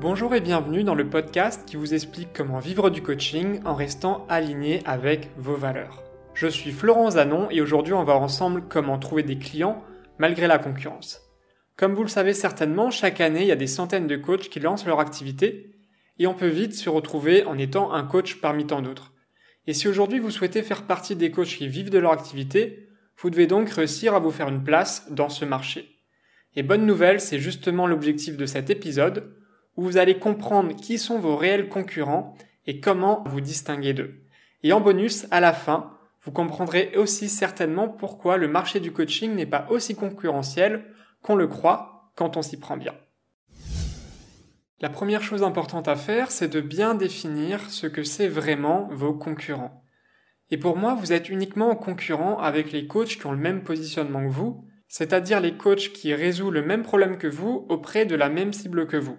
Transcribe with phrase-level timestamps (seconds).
[0.00, 4.28] Bonjour et bienvenue dans le podcast qui vous explique comment vivre du coaching en restant
[4.28, 6.04] aligné avec vos valeurs.
[6.34, 9.82] Je suis Florent Zanon et aujourd'hui on va ensemble comment trouver des clients
[10.18, 11.20] malgré la concurrence.
[11.76, 14.60] Comme vous le savez certainement, chaque année il y a des centaines de coachs qui
[14.60, 15.74] lancent leur activité
[16.20, 19.12] et on peut vite se retrouver en étant un coach parmi tant d'autres.
[19.66, 22.88] Et si aujourd'hui vous souhaitez faire partie des coachs qui vivent de leur activité,
[23.20, 25.88] vous devez donc réussir à vous faire une place dans ce marché.
[26.54, 29.34] Et bonne nouvelle, c'est justement l'objectif de cet épisode,
[29.78, 32.34] où vous allez comprendre qui sont vos réels concurrents
[32.66, 34.24] et comment vous distinguer d'eux.
[34.64, 35.90] Et en bonus, à la fin,
[36.22, 40.84] vous comprendrez aussi certainement pourquoi le marché du coaching n'est pas aussi concurrentiel
[41.22, 42.92] qu'on le croit quand on s'y prend bien.
[44.80, 49.14] La première chose importante à faire, c'est de bien définir ce que c'est vraiment vos
[49.14, 49.84] concurrents.
[50.50, 53.62] Et pour moi, vous êtes uniquement en concurrent avec les coachs qui ont le même
[53.62, 58.16] positionnement que vous, c'est-à-dire les coachs qui résolvent le même problème que vous auprès de
[58.16, 59.18] la même cible que vous.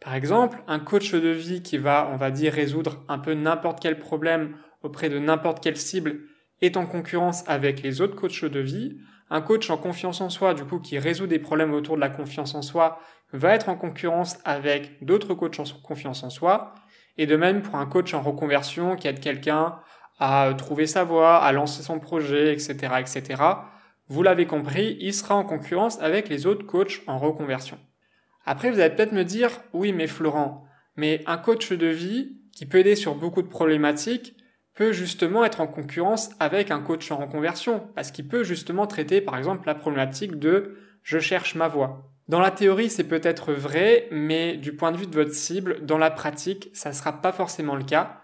[0.00, 3.80] Par exemple, un coach de vie qui va, on va dire, résoudre un peu n'importe
[3.80, 6.20] quel problème auprès de n'importe quelle cible
[6.60, 8.98] est en concurrence avec les autres coachs de vie.
[9.30, 12.08] Un coach en confiance en soi, du coup, qui résout des problèmes autour de la
[12.10, 13.00] confiance en soi,
[13.32, 16.74] va être en concurrence avec d'autres coachs en confiance en soi.
[17.16, 19.80] Et de même pour un coach en reconversion qui aide quelqu'un
[20.20, 23.42] à trouver sa voie, à lancer son projet, etc., etc.
[24.08, 27.78] Vous l'avez compris, il sera en concurrence avec les autres coachs en reconversion.
[28.50, 30.64] Après, vous allez peut-être me dire, oui, mais Florent,
[30.96, 34.36] mais un coach de vie qui peut aider sur beaucoup de problématiques
[34.74, 39.20] peut justement être en concurrence avec un coach en reconversion, parce qu'il peut justement traiter
[39.20, 42.10] par exemple la problématique de je cherche ma voie.
[42.26, 45.98] Dans la théorie, c'est peut-être vrai, mais du point de vue de votre cible, dans
[45.98, 48.22] la pratique, ça ne sera pas forcément le cas.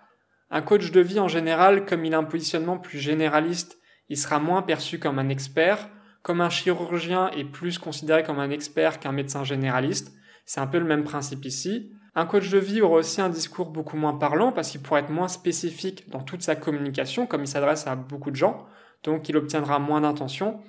[0.48, 3.78] Un coach de vie en général, comme il a un positionnement plus généraliste,
[4.08, 5.90] il sera moins perçu comme un expert,
[6.24, 10.78] comme un chirurgien est plus considéré comme un expert qu'un médecin généraliste, c'est un peu
[10.78, 11.92] le même principe ici.
[12.14, 15.10] Un coach de vie aura aussi un discours beaucoup moins parlant parce qu'il pourra être
[15.10, 18.64] moins spécifique dans toute sa communication, comme il s'adresse à beaucoup de gens,
[19.02, 20.62] donc il obtiendra moins d'intention.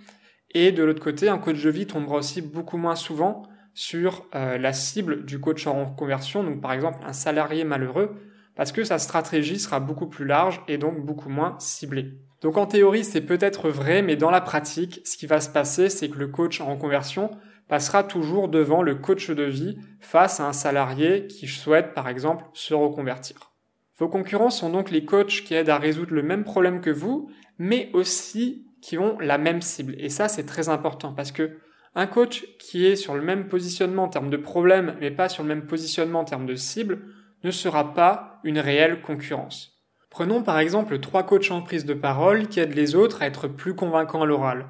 [0.52, 3.44] Et de l'autre côté, un coach de vie tombera aussi beaucoup moins souvent
[3.74, 8.18] sur euh, la cible du coach en reconversion, donc par exemple un salarié malheureux,
[8.56, 12.12] parce que sa stratégie sera beaucoup plus large et donc beaucoup moins ciblée.
[12.46, 15.90] Donc en théorie, c'est peut-être vrai, mais dans la pratique, ce qui va se passer,
[15.90, 17.32] c'est que le coach en reconversion
[17.68, 22.46] passera toujours devant le coach de vie face à un salarié qui souhaite par exemple
[22.54, 23.52] se reconvertir.
[23.98, 27.32] Vos concurrents sont donc les coachs qui aident à résoudre le même problème que vous,
[27.58, 29.96] mais aussi qui ont la même cible.
[29.98, 31.58] Et ça, c'est très important parce que
[31.96, 35.42] un coach qui est sur le même positionnement en termes de problème, mais pas sur
[35.42, 37.08] le même positionnement en termes de cible,
[37.44, 39.75] ne sera pas une réelle concurrence.
[40.16, 43.50] Prenons par exemple trois coachs en prise de parole qui aident les autres à être
[43.50, 44.68] plus convaincants à l'oral.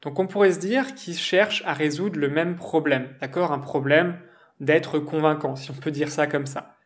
[0.00, 3.52] Donc on pourrait se dire qu'ils cherchent à résoudre le même problème, d'accord?
[3.52, 4.16] Un problème
[4.58, 6.76] d'être convaincant, si on peut dire ça comme ça.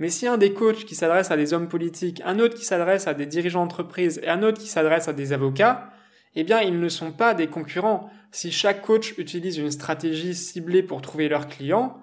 [0.00, 3.06] Mais si un des coachs qui s'adresse à des hommes politiques, un autre qui s'adresse
[3.06, 5.88] à des dirigeants d'entreprise et un autre qui s'adresse à des avocats,
[6.34, 8.10] eh bien ils ne sont pas des concurrents.
[8.32, 12.02] Si chaque coach utilise une stratégie ciblée pour trouver leurs clients,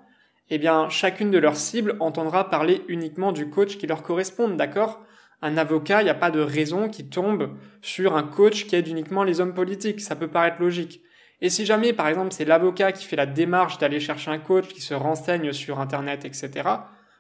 [0.52, 5.02] eh bien chacune de leurs cibles entendra parler uniquement du coach qui leur correspond, d'accord?
[5.42, 8.88] Un avocat, il n'y a pas de raison qui tombe sur un coach qui aide
[8.88, 10.02] uniquement les hommes politiques.
[10.02, 11.02] Ça peut paraître logique.
[11.42, 14.68] Et si jamais, par exemple, c'est l'avocat qui fait la démarche d'aller chercher un coach,
[14.68, 16.70] qui se renseigne sur Internet, etc.,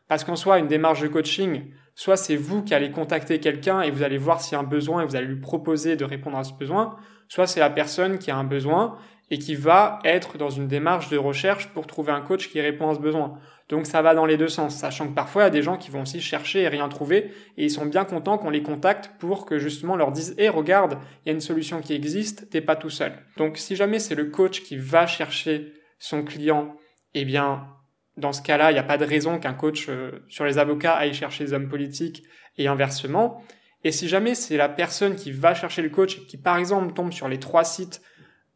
[0.10, 3.92] parce qu'en soi, une démarche de coaching, soit c'est vous qui allez contacter quelqu'un et
[3.92, 6.38] vous allez voir s'il y a un besoin et vous allez lui proposer de répondre
[6.38, 6.98] à ce besoin,
[7.28, 8.98] soit c'est la personne qui a un besoin
[9.32, 12.90] et qui va être dans une démarche de recherche pour trouver un coach qui répond
[12.90, 13.40] à ce besoin.
[13.70, 15.78] Donc ça va dans les deux sens, sachant que parfois il y a des gens
[15.78, 19.12] qui vont aussi chercher et rien trouver, et ils sont bien contents qu'on les contacte
[19.20, 22.62] pour que justement leur dise "Eh regarde, il y a une solution qui existe, t'es
[22.62, 26.76] pas tout seul." Donc si jamais c'est le coach qui va chercher son client,
[27.14, 27.68] eh bien
[28.18, 30.96] dans ce cas-là, il n'y a pas de raison qu'un coach euh, sur les avocats
[30.96, 32.24] aille chercher les hommes politiques
[32.58, 33.42] et inversement.
[33.84, 37.14] Et si jamais c'est la personne qui va chercher le coach, qui par exemple tombe
[37.14, 38.02] sur les trois sites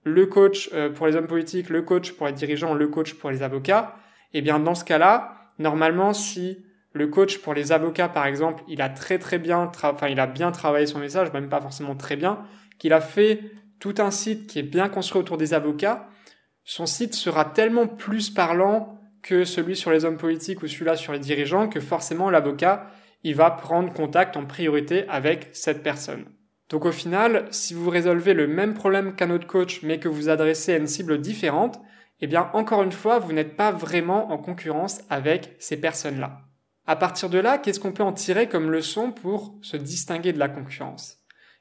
[0.04, 3.32] le coach euh, pour les hommes politiques, le coach pour les dirigeants, le coach pour
[3.32, 3.96] les avocats,
[4.34, 8.82] eh bien dans ce cas-là, normalement si le coach pour les avocats par exemple, il
[8.82, 12.16] a très très bien enfin il a bien travaillé son message, même pas forcément très
[12.16, 12.40] bien,
[12.80, 13.40] qu'il a fait
[13.80, 16.08] tout un site qui est bien construit autour des avocats,
[16.64, 21.14] son site sera tellement plus parlant que celui sur les hommes politiques ou celui-là sur
[21.14, 22.88] les dirigeants que forcément l'avocat,
[23.24, 26.26] il va prendre contact en priorité avec cette personne.
[26.70, 30.30] Donc au final, si vous résolvez le même problème qu'un autre coach mais que vous
[30.30, 31.80] adressez à une cible différente,
[32.22, 36.42] eh bien encore une fois, vous n'êtes pas vraiment en concurrence avec ces personnes-là.
[36.86, 40.40] À partir de là, qu'est-ce qu'on peut en tirer comme leçon pour se distinguer de
[40.40, 41.20] la concurrence?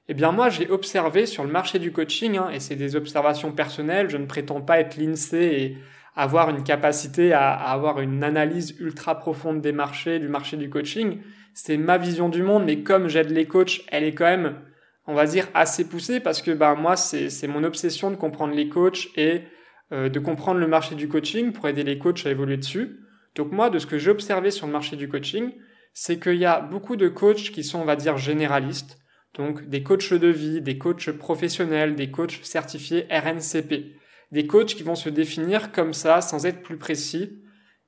[0.09, 3.53] Eh bien moi, j'ai observé sur le marché du coaching, hein, et c'est des observations
[3.53, 5.79] personnelles, je ne prétends pas être l'INSEE et
[6.17, 11.21] avoir une capacité à, avoir une analyse ultra profonde des marchés, du marché du coaching.
[11.55, 14.57] C'est ma vision du monde, mais comme j'aide les coachs, elle est quand même,
[15.07, 18.69] on va dire, assez poussée parce que bah, moi, c'est mon obsession de comprendre les
[18.69, 19.43] coachs et
[19.93, 23.01] euh, de comprendre le marché du coaching pour aider les coachs à évoluer dessus.
[23.35, 25.53] Donc moi, de ce que j'ai observé sur le marché du coaching,
[25.93, 28.99] c'est qu'il y a beaucoup de coachs qui sont, on va dire, généralistes.
[29.35, 33.97] Donc des coachs de vie, des coachs professionnels, des coachs certifiés RNCP
[34.33, 37.39] des coachs qui vont se définir comme ça sans être plus précis,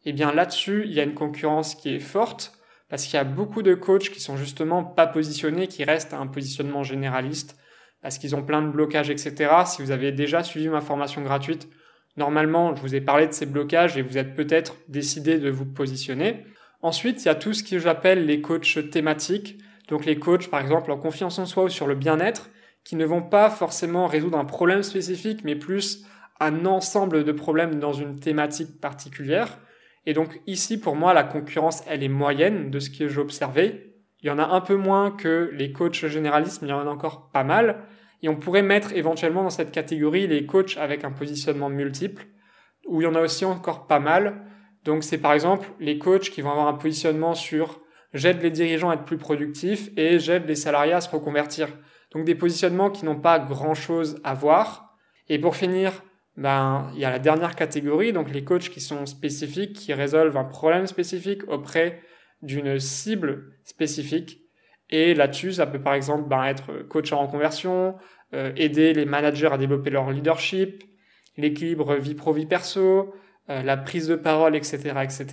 [0.04, 2.52] eh bien là-dessus, il y a une concurrence qui est forte
[2.94, 6.18] parce qu'il y a beaucoup de coachs qui sont justement pas positionnés, qui restent à
[6.18, 7.58] un positionnement généraliste
[8.02, 9.52] parce qu'ils ont plein de blocages, etc.
[9.66, 11.68] Si vous avez déjà suivi ma formation gratuite,
[12.16, 15.64] normalement, je vous ai parlé de ces blocages et vous êtes peut-être décidé de vous
[15.66, 16.46] positionner.
[16.82, 19.58] Ensuite, il y a tout ce que j'appelle les coachs thématiques.
[19.88, 22.48] Donc les coachs, par exemple, en confiance en soi ou sur le bien-être,
[22.84, 26.06] qui ne vont pas forcément résoudre un problème spécifique, mais plus
[26.38, 29.58] un ensemble de problèmes dans une thématique particulière.
[30.06, 33.94] Et donc ici, pour moi, la concurrence, elle est moyenne de ce que j'ai observé.
[34.20, 36.86] Il y en a un peu moins que les coachs généralistes, mais il y en
[36.86, 37.84] a encore pas mal.
[38.22, 42.26] Et on pourrait mettre éventuellement dans cette catégorie les coachs avec un positionnement multiple,
[42.86, 44.46] où il y en a aussi encore pas mal.
[44.84, 47.80] Donc c'est par exemple les coachs qui vont avoir un positionnement sur
[48.14, 51.68] j'aide les dirigeants à être plus productifs et j'aide les salariés à se reconvertir.
[52.12, 54.96] Donc des positionnements qui n'ont pas grand chose à voir.
[55.28, 56.02] Et pour finir,
[56.36, 60.36] ben, il y a la dernière catégorie, donc les coachs qui sont spécifiques, qui résolvent
[60.36, 62.00] un problème spécifique auprès
[62.42, 64.40] d'une cible spécifique.
[64.90, 67.96] Et là-dessus, ça peut par exemple ben, être coach en reconversion,
[68.34, 70.84] euh, aider les managers à développer leur leadership,
[71.36, 73.14] l'équilibre vie pro-vie perso,
[73.50, 75.26] euh, la prise de parole, etc., etc.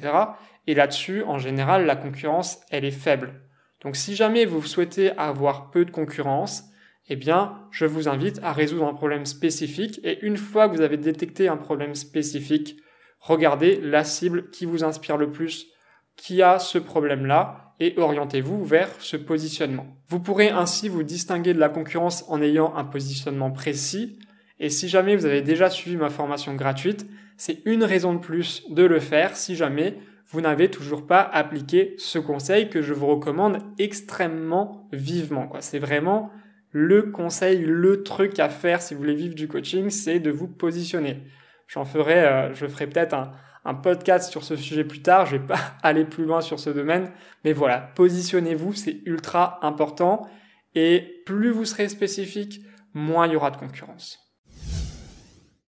[0.67, 3.41] Et là-dessus, en général, la concurrence, elle est faible.
[3.81, 6.65] Donc si jamais vous souhaitez avoir peu de concurrence,
[7.13, 10.81] eh bien, je vous invite à résoudre un problème spécifique et une fois que vous
[10.81, 12.77] avez détecté un problème spécifique,
[13.19, 15.67] regardez la cible qui vous inspire le plus,
[16.15, 19.87] qui a ce problème-là et orientez-vous vers ce positionnement.
[20.07, 24.17] Vous pourrez ainsi vous distinguer de la concurrence en ayant un positionnement précis
[24.61, 27.05] et si jamais vous avez déjà suivi ma formation gratuite,
[27.35, 29.97] c'est une raison de plus de le faire si jamais
[30.29, 35.49] vous n'avez toujours pas appliqué ce conseil que je vous recommande extrêmement vivement.
[35.59, 36.31] C'est vraiment
[36.71, 40.47] le conseil, le truc à faire si vous voulez vivre du coaching, c'est de vous
[40.47, 41.23] positionner.
[41.67, 43.31] J'en ferai, euh, je ferai peut-être un,
[43.65, 45.25] un podcast sur ce sujet plus tard.
[45.25, 47.11] Je vais pas aller plus loin sur ce domaine,
[47.43, 50.27] mais voilà, positionnez-vous, c'est ultra important.
[50.75, 52.61] Et plus vous serez spécifique,
[52.93, 54.19] moins il y aura de concurrence.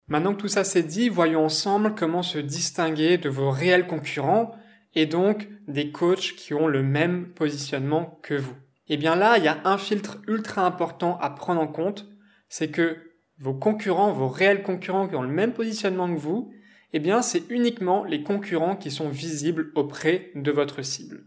[0.07, 4.53] Maintenant que tout ça c'est dit, voyons ensemble comment se distinguer de vos réels concurrents
[4.93, 8.55] et donc des coachs qui ont le même positionnement que vous.
[8.87, 12.07] Eh bien là, il y a un filtre ultra important à prendre en compte,
[12.49, 12.97] c'est que
[13.37, 16.51] vos concurrents, vos réels concurrents qui ont le même positionnement que vous,
[16.93, 21.25] eh bien c'est uniquement les concurrents qui sont visibles auprès de votre cible.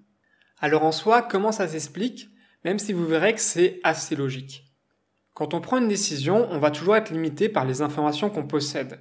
[0.61, 2.29] Alors en soi, comment ça s'explique?
[2.65, 4.65] Même si vous verrez que c'est assez logique.
[5.35, 8.99] Quand on prend une décision, on va toujours être limité par les informations qu'on possède.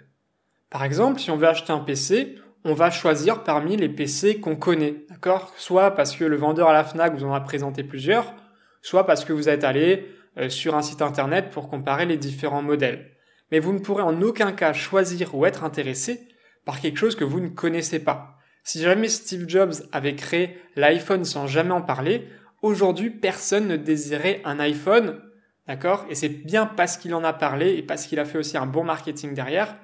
[0.70, 2.36] Par exemple, si on veut acheter un PC,
[2.66, 5.54] on va choisir parmi les PC qu'on connaît, d'accord?
[5.58, 8.34] Soit parce que le vendeur à la FNAC vous en a présenté plusieurs,
[8.84, 10.06] soit parce que vous êtes allé
[10.38, 13.12] euh, sur un site internet pour comparer les différents modèles.
[13.52, 16.28] Mais vous ne pourrez en aucun cas choisir ou être intéressé
[16.66, 18.38] par quelque chose que vous ne connaissez pas.
[18.64, 22.28] Si jamais Steve Jobs avait créé l'iPhone sans jamais en parler,
[22.62, 25.22] aujourd'hui personne ne désirait un iPhone,
[25.68, 26.06] d'accord?
[26.10, 28.66] Et c'est bien parce qu'il en a parlé et parce qu'il a fait aussi un
[28.66, 29.78] bon marketing derrière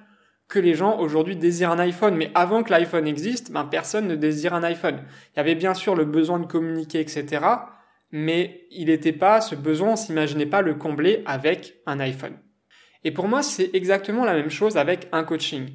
[0.48, 2.16] que les gens aujourd'hui désirent un iPhone.
[2.16, 5.04] Mais avant que l'iPhone existe, ben, personne ne désire un iPhone.
[5.34, 7.40] Il y avait bien sûr le besoin de communiquer, etc
[8.12, 12.38] mais il n'était pas, ce besoin, on s'imaginait pas le combler avec un iPhone.
[13.04, 15.70] Et pour moi, c'est exactement la même chose avec un coaching.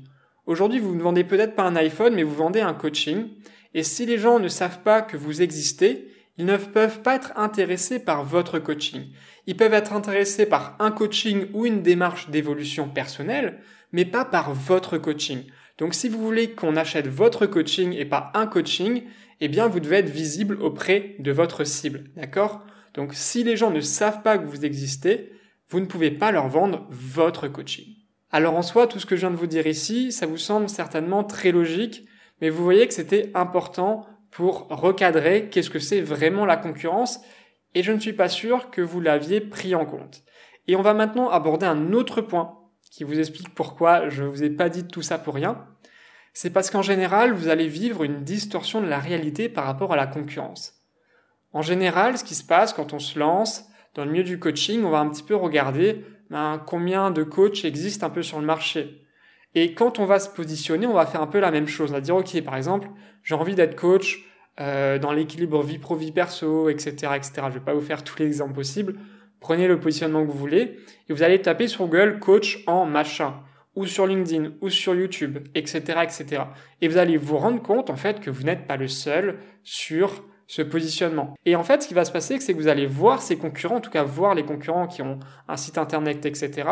[0.46, 3.28] Aujourd'hui, vous ne vendez peut-être pas un iPhone, mais vous vendez un coaching.
[3.72, 7.32] Et si les gens ne savent pas que vous existez, ils ne peuvent pas être
[7.36, 9.06] intéressés par votre coaching.
[9.46, 13.60] Ils peuvent être intéressés par un coaching ou une démarche d'évolution personnelle,
[13.92, 15.44] mais pas par votre coaching.
[15.78, 19.04] Donc si vous voulez qu'on achète votre coaching et pas un coaching,
[19.44, 22.04] eh bien vous devez être visible auprès de votre cible.
[22.16, 22.64] D'accord?
[22.94, 25.32] Donc si les gens ne savent pas que vous existez,
[25.68, 27.86] vous ne pouvez pas leur vendre votre coaching.
[28.30, 30.68] Alors en soi, tout ce que je viens de vous dire ici, ça vous semble
[30.68, 32.06] certainement très logique,
[32.40, 37.20] mais vous voyez que c'était important pour recadrer qu'est-ce que c'est vraiment la concurrence,
[37.74, 40.22] et je ne suis pas sûr que vous l'aviez pris en compte.
[40.66, 42.58] Et on va maintenant aborder un autre point
[42.90, 45.66] qui vous explique pourquoi je ne vous ai pas dit tout ça pour rien
[46.34, 49.96] c'est parce qu'en général, vous allez vivre une distorsion de la réalité par rapport à
[49.96, 50.74] la concurrence.
[51.52, 54.82] En général, ce qui se passe quand on se lance dans le milieu du coaching,
[54.82, 58.46] on va un petit peu regarder ben, combien de coachs existent un peu sur le
[58.46, 59.06] marché.
[59.54, 61.90] Et quand on va se positionner, on va faire un peu la même chose.
[61.90, 62.88] On va dire, OK, par exemple,
[63.22, 64.24] j'ai envie d'être coach
[64.60, 67.32] euh, dans l'équilibre vie pro, vie perso, etc., etc.
[67.48, 68.96] Je vais pas vous faire tous les exemples possibles.
[69.38, 73.34] Prenez le positionnement que vous voulez et vous allez taper sur Google coach en machin
[73.76, 76.42] ou sur LinkedIn ou sur YouTube, etc., etc.
[76.80, 80.22] Et vous allez vous rendre compte, en fait, que vous n'êtes pas le seul sur
[80.46, 81.34] ce positionnement.
[81.46, 83.76] Et en fait, ce qui va se passer, c'est que vous allez voir ces concurrents,
[83.76, 86.68] en tout cas voir les concurrents qui ont un site internet, etc.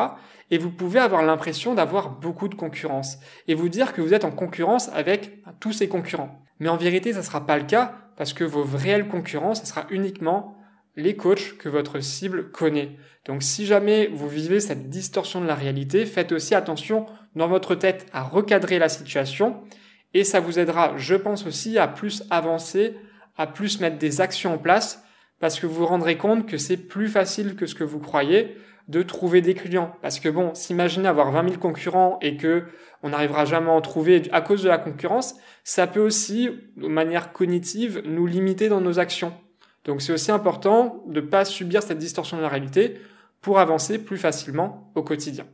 [0.50, 3.18] Et vous pouvez avoir l'impression d'avoir beaucoup de concurrence
[3.48, 6.38] et vous dire que vous êtes en concurrence avec tous ces concurrents.
[6.60, 9.66] Mais en vérité, ça ne sera pas le cas parce que vos réels concurrents, ce
[9.66, 10.56] sera uniquement
[10.96, 12.96] les coachs que votre cible connaît.
[13.24, 17.74] Donc si jamais vous vivez cette distorsion de la réalité, faites aussi attention dans votre
[17.74, 19.62] tête à recadrer la situation
[20.14, 22.94] et ça vous aidera, je pense aussi, à plus avancer
[23.36, 25.02] à plus mettre des actions en place
[25.40, 28.56] parce que vous vous rendrez compte que c'est plus facile que ce que vous croyez
[28.88, 29.96] de trouver des clients.
[30.02, 32.64] Parce que bon, s'imaginer avoir 20 000 concurrents et que
[33.02, 35.34] on n'arrivera jamais à en trouver à cause de la concurrence,
[35.64, 39.32] ça peut aussi, de manière cognitive, nous limiter dans nos actions.
[39.84, 43.00] Donc c'est aussi important de ne pas subir cette distorsion de la réalité
[43.40, 45.46] pour avancer plus facilement au quotidien.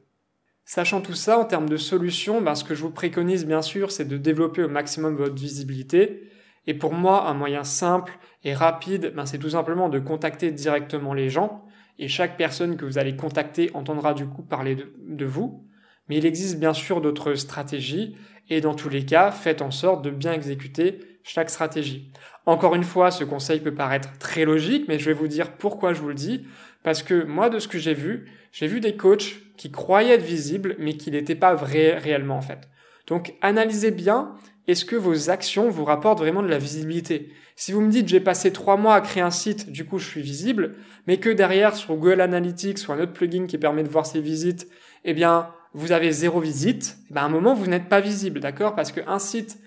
[0.64, 3.90] Sachant tout ça, en termes de solutions, ben, ce que je vous préconise bien sûr,
[3.90, 6.28] c'est de développer au maximum votre visibilité
[6.68, 11.14] et pour moi, un moyen simple et rapide, ben, c'est tout simplement de contacter directement
[11.14, 11.64] les gens.
[11.98, 15.66] Et chaque personne que vous allez contacter entendra du coup parler de, vous.
[16.08, 18.16] Mais il existe bien sûr d'autres stratégies.
[18.50, 22.10] Et dans tous les cas, faites en sorte de bien exécuter chaque stratégie.
[22.46, 25.92] Encore une fois, ce conseil peut paraître très logique, mais je vais vous dire pourquoi
[25.92, 26.46] je vous le dis.
[26.82, 30.24] Parce que moi, de ce que j'ai vu, j'ai vu des coachs qui croyaient être
[30.24, 32.68] visibles, mais qui n'étaient pas vrais réellement en fait.
[33.06, 34.34] Donc analysez bien
[34.66, 37.32] est-ce que vos actions vous rapportent vraiment de la visibilité?
[37.56, 40.06] Si vous me dites j'ai passé trois mois à créer un site, du coup je
[40.06, 43.88] suis visible, mais que derrière sur Google Analytics ou un autre plugin qui permet de
[43.88, 44.68] voir ces visites,
[45.04, 48.74] eh bien vous avez zéro visite, ben, à un moment vous n'êtes pas visible, d'accord?
[48.74, 49.58] Parce qu'un site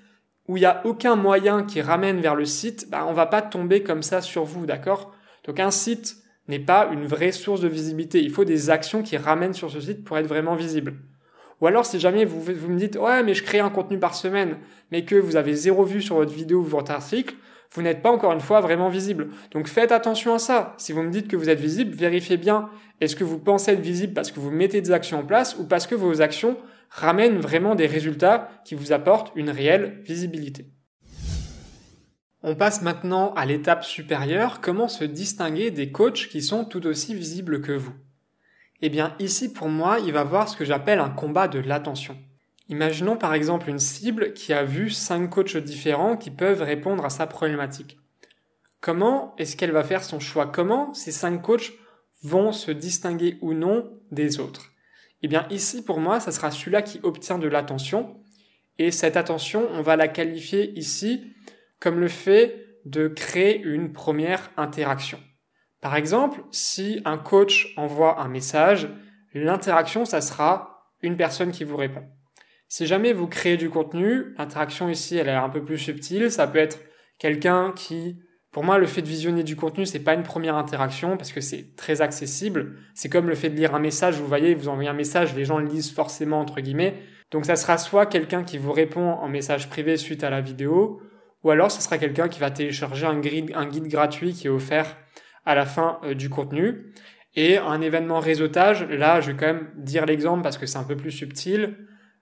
[0.51, 3.41] où il n'y a aucun moyen qui ramène vers le site, ben, on va pas
[3.41, 5.13] tomber comme ça sur vous, d'accord?
[5.45, 6.17] Donc un site
[6.49, 8.21] n'est pas une vraie source de visibilité.
[8.21, 10.95] Il faut des actions qui ramènent sur ce site pour être vraiment visible.
[11.61, 14.13] Ou alors, si jamais vous, vous me dites, ouais, mais je crée un contenu par
[14.13, 14.57] semaine,
[14.91, 17.33] mais que vous avez zéro vue sur votre vidéo ou votre article,
[17.73, 19.29] vous n'êtes pas encore une fois vraiment visible.
[19.51, 20.73] Donc faites attention à ça.
[20.77, 22.67] Si vous me dites que vous êtes visible, vérifiez bien.
[22.99, 25.63] Est-ce que vous pensez être visible parce que vous mettez des actions en place ou
[25.63, 26.57] parce que vos actions
[26.91, 30.67] ramènent vraiment des résultats qui vous apportent une réelle visibilité.
[32.43, 37.15] On passe maintenant à l'étape supérieure, comment se distinguer des coachs qui sont tout aussi
[37.15, 37.93] visibles que vous?
[38.81, 42.17] Eh bien ici pour moi, il va voir ce que j'appelle un combat de l'attention.
[42.67, 47.09] Imaginons par exemple une cible qui a vu cinq coachs différents qui peuvent répondre à
[47.09, 47.99] sa problématique.
[48.79, 50.47] Comment est-ce qu'elle va faire son choix?
[50.47, 51.73] Comment ces cinq coachs
[52.23, 54.71] vont se distinguer ou non des autres?
[55.21, 58.21] Eh bien ici pour moi, ça sera celui-là qui obtient de l'attention
[58.77, 61.33] et cette attention, on va la qualifier ici
[61.79, 65.19] comme le fait de créer une première interaction.
[65.81, 68.89] Par exemple, si un coach envoie un message,
[69.33, 72.03] l'interaction, ça sera une personne qui vous répond.
[72.67, 76.31] Si jamais vous créez du contenu, l'interaction ici, elle est un peu plus subtile.
[76.31, 76.79] Ça peut être
[77.19, 81.15] quelqu'un qui, pour moi, le fait de visionner du contenu, c'est pas une première interaction
[81.15, 82.75] parce que c'est très accessible.
[82.93, 84.19] C'est comme le fait de lire un message.
[84.19, 86.95] Vous voyez, vous envoyez un message, les gens le lisent forcément entre guillemets.
[87.31, 91.01] Donc ça sera soit quelqu'un qui vous répond en message privé suite à la vidéo,
[91.45, 94.49] ou alors ce sera quelqu'un qui va télécharger un guide, un guide gratuit qui est
[94.49, 94.97] offert
[95.45, 96.93] à la fin euh, du contenu.
[97.35, 100.83] Et un événement réseautage, là je vais quand même dire l'exemple parce que c'est un
[100.83, 101.77] peu plus subtil.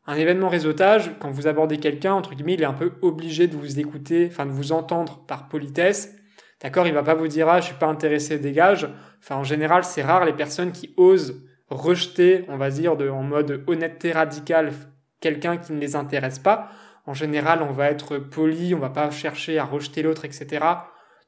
[0.06, 3.56] Un événement réseautage, quand vous abordez quelqu'un, entre guillemets, il est un peu obligé de
[3.56, 6.19] vous écouter, enfin de vous entendre par politesse.
[6.62, 8.90] D'accord Il va pas vous dire ah je suis pas intéressé, dégage.
[9.22, 13.64] Enfin en général c'est rare les personnes qui osent rejeter, on va dire, en mode
[13.68, 14.72] honnêteté radicale
[15.20, 16.70] quelqu'un qui ne les intéresse pas.
[17.06, 20.66] En général, on va être poli, on va pas chercher à rejeter l'autre, etc.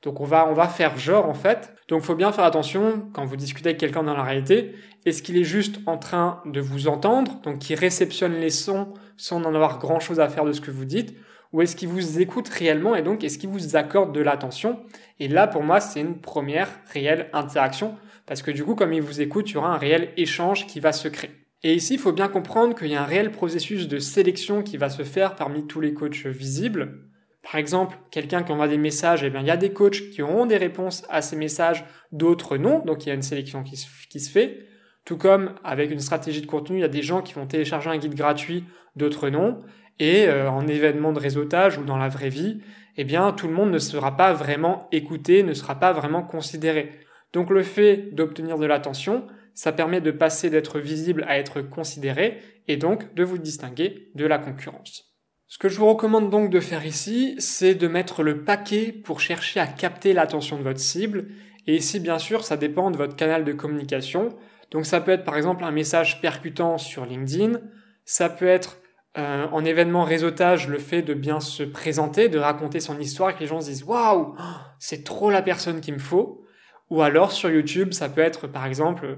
[0.03, 1.73] Donc on va, on va faire genre en fait.
[1.87, 4.75] Donc faut bien faire attention quand vous discutez avec quelqu'un dans la réalité.
[5.05, 9.43] Est-ce qu'il est juste en train de vous entendre, donc qui réceptionne les sons sans
[9.43, 11.15] en avoir grand chose à faire de ce que vous dites,
[11.53, 14.79] ou est-ce qu'il vous écoute réellement et donc est-ce qu'il vous accorde de l'attention?
[15.19, 19.01] Et là pour moi c'est une première réelle interaction parce que du coup comme il
[19.01, 21.31] vous écoute, il y aura un réel échange qui va se créer.
[21.63, 24.77] Et ici, il faut bien comprendre qu'il y a un réel processus de sélection qui
[24.77, 27.03] va se faire parmi tous les coachs visibles.
[27.43, 30.21] Par exemple, quelqu'un qui envoie des messages, eh bien, il y a des coachs qui
[30.21, 32.79] auront des réponses à ces messages, d'autres non.
[32.79, 34.65] Donc, il y a une sélection qui se, fait.
[35.05, 37.89] Tout comme avec une stratégie de contenu, il y a des gens qui vont télécharger
[37.89, 38.63] un guide gratuit,
[38.95, 39.61] d'autres non.
[40.01, 42.59] Et euh, en événement de réseautage ou dans la vraie vie,
[42.97, 46.89] eh bien, tout le monde ne sera pas vraiment écouté, ne sera pas vraiment considéré.
[47.33, 52.39] Donc, le fait d'obtenir de l'attention, ça permet de passer d'être visible à être considéré
[52.67, 55.13] et donc de vous distinguer de la concurrence.
[55.45, 59.19] Ce que je vous recommande donc de faire ici, c'est de mettre le paquet pour
[59.19, 61.27] chercher à capter l'attention de votre cible.
[61.67, 64.29] Et ici, bien sûr, ça dépend de votre canal de communication.
[64.71, 67.59] Donc ça peut être par exemple un message percutant sur LinkedIn,
[68.03, 68.80] ça peut être
[69.17, 73.41] euh, en événement réseautage le fait de bien se présenter, de raconter son histoire que
[73.41, 74.35] les gens se disent waouh,
[74.79, 76.45] c'est trop la personne qu'il me faut.
[76.89, 79.17] Ou alors sur YouTube, ça peut être par exemple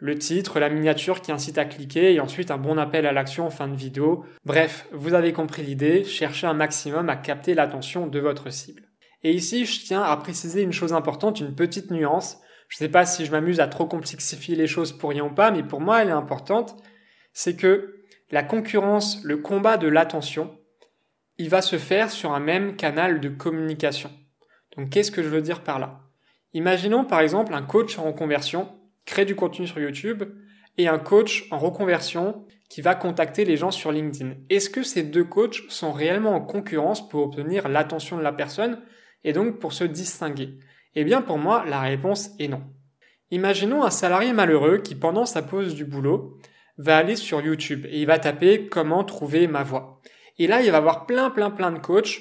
[0.00, 3.46] le titre, la miniature qui incite à cliquer et ensuite un bon appel à l'action
[3.46, 4.24] en fin de vidéo.
[4.44, 8.82] Bref, vous avez compris l'idée, cherchez un maximum à capter l'attention de votre cible.
[9.22, 12.38] Et ici, je tiens à préciser une chose importante, une petite nuance.
[12.68, 15.34] Je ne sais pas si je m'amuse à trop complexifier les choses pour rien ou
[15.34, 16.76] pas, mais pour moi, elle est importante.
[17.34, 17.99] C'est que
[18.30, 20.56] la concurrence, le combat de l'attention,
[21.38, 24.10] il va se faire sur un même canal de communication.
[24.76, 26.00] Donc qu'est-ce que je veux dire par là?
[26.52, 28.68] Imaginons par exemple un coach en reconversion
[29.04, 30.24] crée du contenu sur YouTube
[30.78, 34.34] et un coach en reconversion qui va contacter les gens sur LinkedIn.
[34.48, 38.80] Est-ce que ces deux coachs sont réellement en concurrence pour obtenir l'attention de la personne
[39.24, 40.58] et donc pour se distinguer?
[40.94, 42.62] Eh bien pour moi, la réponse est non.
[43.32, 46.38] Imaginons un salarié malheureux qui pendant sa pause du boulot
[46.80, 50.00] va aller sur YouTube et il va taper comment trouver ma voix.
[50.38, 52.20] Et là, il va avoir plein plein plein de coachs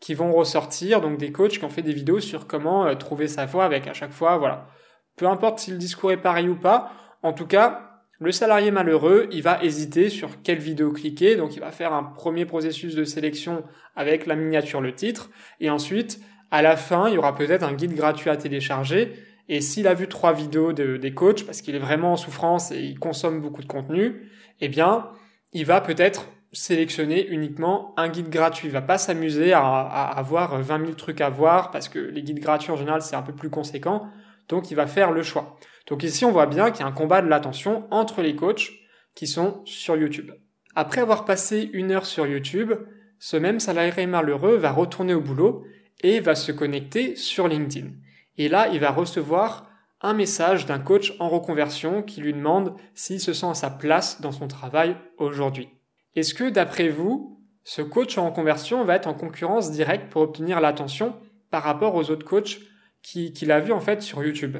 [0.00, 3.28] qui vont ressortir, donc des coachs qui ont fait des vidéos sur comment euh, trouver
[3.28, 4.68] sa voix avec à chaque fois, voilà,
[5.16, 7.84] peu importe si le discours est pareil ou pas, en tout cas,
[8.20, 12.02] le salarié malheureux, il va hésiter sur quelle vidéo cliquer, donc il va faire un
[12.02, 13.64] premier processus de sélection
[13.96, 17.74] avec la miniature, le titre, et ensuite, à la fin, il y aura peut-être un
[17.74, 19.12] guide gratuit à télécharger,
[19.48, 22.80] et s'il a vu trois vidéos des coachs, parce qu'il est vraiment en souffrance et
[22.80, 25.08] il consomme beaucoup de contenu, eh bien,
[25.52, 28.68] il va peut-être sélectionner uniquement un guide gratuit.
[28.68, 32.22] Il va pas s'amuser à, à avoir 20 000 trucs à voir, parce que les
[32.22, 34.08] guides gratuits, en général, c'est un peu plus conséquent.
[34.48, 35.58] Donc il va faire le choix.
[35.86, 38.70] Donc ici on voit bien qu'il y a un combat de l'attention entre les coachs
[39.14, 40.32] qui sont sur YouTube.
[40.74, 42.72] Après avoir passé une heure sur YouTube,
[43.18, 45.64] ce même salarié malheureux va retourner au boulot
[46.00, 47.88] et va se connecter sur LinkedIn.
[48.38, 49.68] Et là, il va recevoir
[50.00, 54.20] un message d'un coach en reconversion qui lui demande s'il se sent à sa place
[54.20, 55.68] dans son travail aujourd'hui.
[56.14, 60.60] Est-ce que d'après vous, ce coach en reconversion va être en concurrence directe pour obtenir
[60.60, 61.16] l'attention
[61.50, 62.60] par rapport aux autres coachs
[63.02, 64.56] qu'il a vu en fait sur YouTube?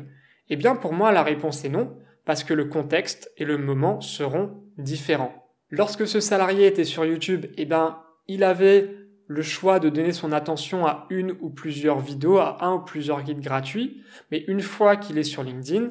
[0.49, 4.01] Eh bien pour moi la réponse est non, parce que le contexte et le moment
[4.01, 5.49] seront différents.
[5.71, 8.98] Lorsque ce salarié était sur YouTube, eh bien il avait
[9.29, 13.23] le choix de donner son attention à une ou plusieurs vidéos, à un ou plusieurs
[13.23, 15.91] guides gratuits, mais une fois qu'il est sur LinkedIn,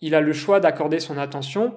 [0.00, 1.74] il a le choix d'accorder son attention,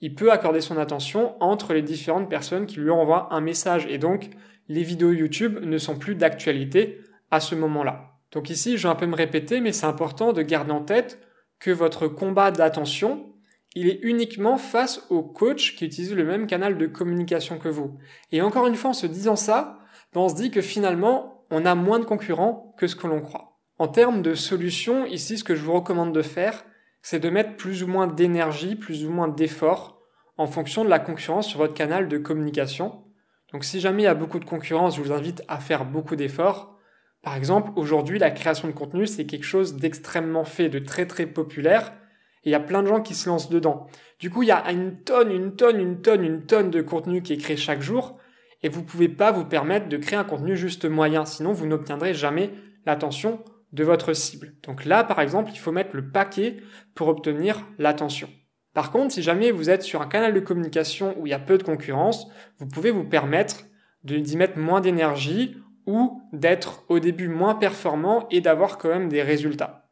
[0.00, 3.98] il peut accorder son attention entre les différentes personnes qui lui envoient un message, et
[3.98, 4.30] donc
[4.68, 7.00] les vidéos YouTube ne sont plus d'actualité
[7.32, 8.12] à ce moment-là.
[8.30, 11.20] Donc ici, je vais un peu me répéter, mais c'est important de garder en tête
[11.58, 13.34] que votre combat d'attention,
[13.74, 17.98] il est uniquement face aux coachs qui utilisent le même canal de communication que vous.
[18.30, 19.81] Et encore une fois, en se disant ça,
[20.20, 23.58] on se dit que finalement, on a moins de concurrents que ce que l'on croit.
[23.78, 26.64] En termes de solutions, ici, ce que je vous recommande de faire,
[27.02, 30.00] c'est de mettre plus ou moins d'énergie, plus ou moins d'effort
[30.38, 33.04] en fonction de la concurrence sur votre canal de communication.
[33.52, 36.16] Donc si jamais il y a beaucoup de concurrence, je vous invite à faire beaucoup
[36.16, 36.78] d'efforts.
[37.22, 41.26] Par exemple, aujourd'hui, la création de contenu, c'est quelque chose d'extrêmement fait, de très très
[41.26, 41.92] populaire.
[42.44, 43.86] Et il y a plein de gens qui se lancent dedans.
[44.18, 47.22] Du coup, il y a une tonne, une tonne, une tonne, une tonne de contenu
[47.22, 48.18] qui est créé chaque jour.
[48.62, 51.24] Et vous pouvez pas vous permettre de créer un contenu juste moyen.
[51.24, 52.50] Sinon, vous n'obtiendrez jamais
[52.86, 54.54] l'attention de votre cible.
[54.62, 56.58] Donc là, par exemple, il faut mettre le paquet
[56.94, 58.28] pour obtenir l'attention.
[58.74, 61.38] Par contre, si jamais vous êtes sur un canal de communication où il y a
[61.38, 63.64] peu de concurrence, vous pouvez vous permettre
[64.04, 69.22] d'y mettre moins d'énergie ou d'être au début moins performant et d'avoir quand même des
[69.22, 69.90] résultats.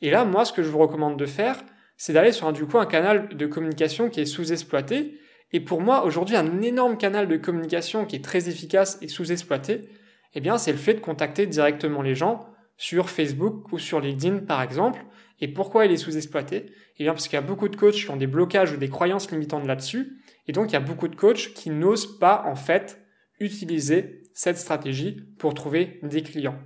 [0.00, 1.62] Et là, moi, ce que je vous recommande de faire,
[1.96, 5.18] c'est d'aller sur un, du coup un canal de communication qui est sous-exploité.
[5.52, 9.88] Et pour moi, aujourd'hui, un énorme canal de communication qui est très efficace et sous-exploité,
[10.34, 14.38] eh bien, c'est le fait de contacter directement les gens sur Facebook ou sur LinkedIn,
[14.38, 15.04] par exemple.
[15.40, 16.66] Et pourquoi il est sous-exploité?
[16.98, 18.88] Eh bien, parce qu'il y a beaucoup de coachs qui ont des blocages ou des
[18.88, 20.18] croyances limitantes là-dessus.
[20.48, 23.00] Et donc, il y a beaucoup de coachs qui n'osent pas, en fait,
[23.38, 26.58] utiliser cette stratégie pour trouver des clients.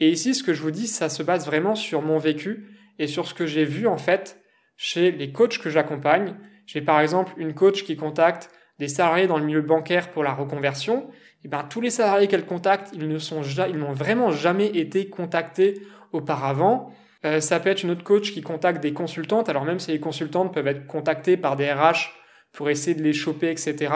[0.00, 2.66] Et ici, ce que je vous dis, ça se base vraiment sur mon vécu
[2.98, 4.40] et sur ce que j'ai vu en fait
[4.76, 6.36] chez les coachs que j'accompagne.
[6.72, 10.32] J'ai par exemple une coach qui contacte des salariés dans le milieu bancaire pour la
[10.32, 11.10] reconversion.
[11.44, 15.08] Et ben tous les salariés qu'elle contacte, ils ne sont ils n'ont vraiment jamais été
[15.08, 16.92] contactés auparavant.
[17.24, 19.48] Euh, ça peut être une autre coach qui contacte des consultantes.
[19.48, 22.12] Alors même si les consultantes peuvent être contactées par des RH
[22.52, 23.88] pour essayer de les choper, etc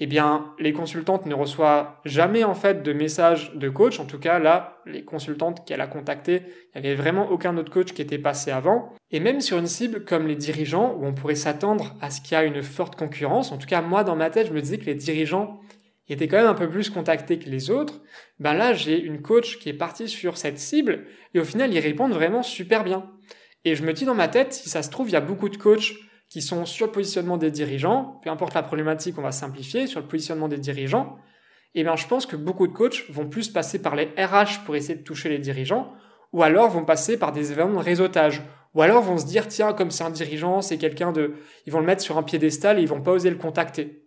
[0.00, 4.00] eh bien, les consultantes ne reçoivent jamais en fait de messages de coach.
[4.00, 6.42] En tout cas, là, les consultantes qu'elle a contactées,
[6.74, 8.92] il n'y avait vraiment aucun autre coach qui était passé avant.
[9.12, 12.32] Et même sur une cible comme les dirigeants, où on pourrait s'attendre à ce qu'il
[12.32, 14.78] y a une forte concurrence, en tout cas, moi, dans ma tête, je me disais
[14.78, 15.60] que les dirigeants
[16.08, 18.02] étaient quand même un peu plus contactés que les autres.
[18.40, 21.78] Ben là, j'ai une coach qui est partie sur cette cible, et au final, ils
[21.78, 23.10] répondent vraiment super bien.
[23.64, 25.48] Et je me dis dans ma tête, si ça se trouve, il y a beaucoup
[25.48, 25.94] de coachs
[26.28, 30.00] qui sont sur le positionnement des dirigeants, peu importe la problématique, on va simplifier, sur
[30.00, 31.16] le positionnement des dirigeants,
[31.74, 34.76] eh bien je pense que beaucoup de coachs vont plus passer par les RH pour
[34.76, 35.92] essayer de toucher les dirigeants,
[36.32, 38.42] ou alors vont passer par des événements de réseautage,
[38.74, 41.34] ou alors vont se dire tiens comme c'est un dirigeant, c'est quelqu'un de,
[41.66, 44.04] ils vont le mettre sur un piédestal et ils vont pas oser le contacter.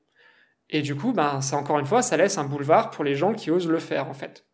[0.70, 3.34] Et du coup, ben ça encore une fois, ça laisse un boulevard pour les gens
[3.34, 4.46] qui osent le faire en fait.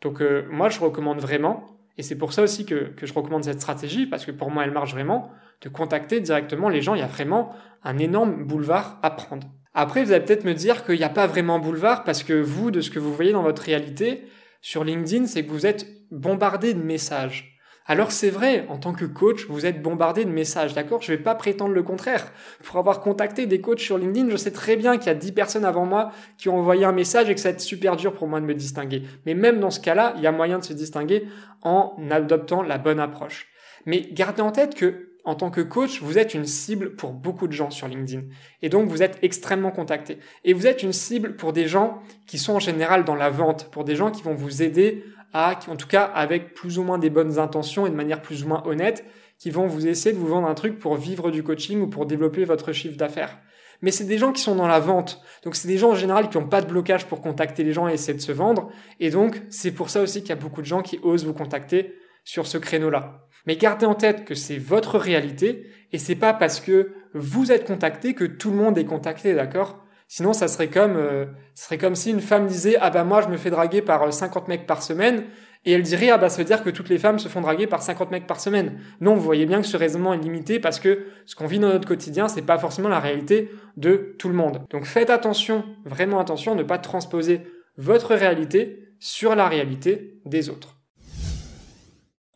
[0.00, 3.44] Donc euh, moi je recommande vraiment et c'est pour ça aussi que, que, je recommande
[3.44, 5.30] cette stratégie, parce que pour moi, elle marche vraiment,
[5.64, 6.94] de contacter directement les gens.
[6.94, 9.48] Il y a vraiment un énorme boulevard à prendre.
[9.72, 12.70] Après, vous allez peut-être me dire qu'il n'y a pas vraiment boulevard, parce que vous,
[12.70, 14.24] de ce que vous voyez dans votre réalité,
[14.60, 17.50] sur LinkedIn, c'est que vous êtes bombardé de messages.
[17.86, 21.02] Alors c'est vrai, en tant que coach, vous êtes bombardé de messages, d'accord?
[21.02, 22.32] Je vais pas prétendre le contraire.
[22.62, 25.32] Pour avoir contacté des coachs sur LinkedIn, je sais très bien qu'il y a 10
[25.32, 28.14] personnes avant moi qui ont envoyé un message et que ça va être super dur
[28.14, 29.02] pour moi de me distinguer.
[29.26, 31.28] Mais même dans ce cas-là, il y a moyen de se distinguer
[31.60, 33.48] en adoptant la bonne approche.
[33.84, 37.48] Mais gardez en tête que en tant que coach, vous êtes une cible pour beaucoup
[37.48, 38.22] de gens sur LinkedIn.
[38.62, 40.18] Et donc, vous êtes extrêmement contacté.
[40.44, 43.70] Et vous êtes une cible pour des gens qui sont en général dans la vente,
[43.70, 46.98] pour des gens qui vont vous aider à, en tout cas avec plus ou moins
[46.98, 49.04] des bonnes intentions et de manière plus ou moins honnête,
[49.38, 52.06] qui vont vous essayer de vous vendre un truc pour vivre du coaching ou pour
[52.06, 53.38] développer votre chiffre d'affaires.
[53.82, 55.20] Mais c'est des gens qui sont dans la vente.
[55.42, 57.88] Donc c'est des gens en général qui n'ont pas de blocage pour contacter les gens
[57.88, 58.70] et essayer de se vendre.
[59.00, 61.34] Et donc c'est pour ça aussi qu'il y a beaucoup de gens qui osent vous
[61.34, 63.23] contacter sur ce créneau-là.
[63.46, 67.66] Mais gardez en tête que c'est votre réalité et c'est pas parce que vous êtes
[67.66, 69.84] contacté que tout le monde est contacté, d'accord?
[70.08, 73.28] Sinon, ça serait comme, euh, serait comme si une femme disait ah bah moi je
[73.28, 75.24] me fais draguer par 50 euh, mecs par semaine
[75.64, 77.66] et elle dirait ah bah ça veut dire que toutes les femmes se font draguer
[77.66, 78.78] par 50 mecs par semaine.
[79.00, 81.68] Non, vous voyez bien que ce raisonnement est limité parce que ce qu'on vit dans
[81.68, 84.62] notre quotidien c'est pas forcément la réalité de tout le monde.
[84.70, 87.40] Donc faites attention, vraiment attention, ne pas transposer
[87.78, 90.73] votre réalité sur la réalité des autres.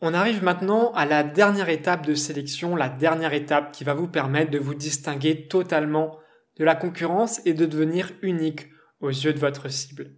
[0.01, 4.07] On arrive maintenant à la dernière étape de sélection, la dernière étape qui va vous
[4.07, 6.17] permettre de vous distinguer totalement
[6.57, 8.67] de la concurrence et de devenir unique
[9.01, 10.11] aux yeux de votre cible.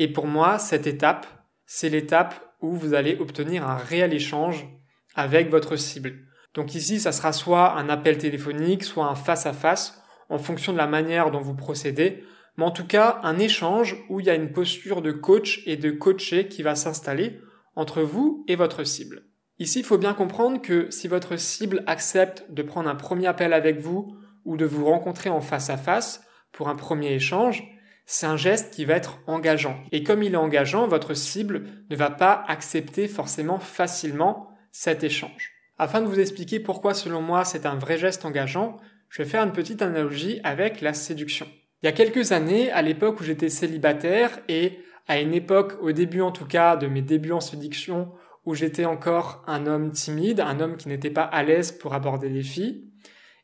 [0.00, 1.28] Et pour moi, cette étape,
[1.66, 4.66] c'est l'étape où vous allez obtenir un réel échange
[5.14, 6.14] avec votre cible.
[6.54, 10.88] Donc ici, ça sera soit un appel téléphonique, soit un face-à-face, en fonction de la
[10.88, 12.24] manière dont vous procédez,
[12.56, 15.76] mais en tout cas, un échange où il y a une posture de coach et
[15.76, 17.40] de coaché qui va s'installer
[17.76, 19.27] entre vous et votre cible.
[19.58, 23.52] Ici, il faut bien comprendre que si votre cible accepte de prendre un premier appel
[23.52, 27.64] avec vous ou de vous rencontrer en face à face pour un premier échange,
[28.06, 29.76] c'est un geste qui va être engageant.
[29.92, 35.52] Et comme il est engageant, votre cible ne va pas accepter forcément facilement cet échange.
[35.76, 38.76] Afin de vous expliquer pourquoi selon moi c'est un vrai geste engageant,
[39.10, 41.46] je vais faire une petite analogie avec la séduction.
[41.82, 45.92] Il y a quelques années, à l'époque où j'étais célibataire et à une époque, au
[45.92, 48.12] début en tout cas, de mes débuts en séduction,
[48.48, 52.30] où j'étais encore un homme timide, un homme qui n'était pas à l'aise pour aborder
[52.30, 52.82] des filles,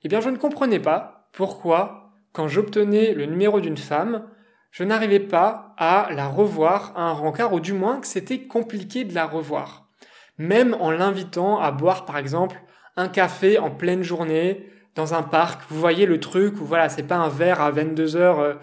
[0.02, 4.26] eh bien je ne comprenais pas pourquoi, quand j'obtenais le numéro d'une femme,
[4.70, 9.04] je n'arrivais pas à la revoir à un rencard, ou du moins que c'était compliqué
[9.04, 9.90] de la revoir.
[10.38, 12.56] Même en l'invitant à boire par exemple
[12.96, 17.02] un café en pleine journée, dans un parc, vous voyez le truc où voilà, c'est
[17.02, 18.54] pas un verre à 22 heures euh,